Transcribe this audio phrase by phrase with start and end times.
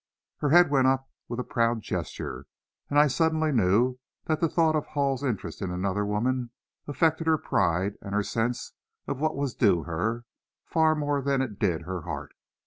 [0.37, 2.47] Her head went up with a proud gesture,
[2.89, 6.49] and I suddenly knew that the thought of Hall's interest in another woman,
[6.87, 8.71] affected her pride and her sense
[9.05, 10.25] of what was due her,
[10.65, 12.33] far more than it did her heart.